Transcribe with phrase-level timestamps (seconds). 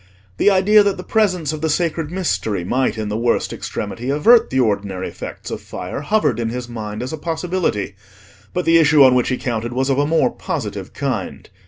[0.37, 4.49] The idea that the presence of the sacred Mystery might in the worst extremity avert
[4.49, 7.93] the ordinary effects of fire hovered in his mind as a possibility;
[8.51, 11.51] but the issue on which he counted was of a more positive kind.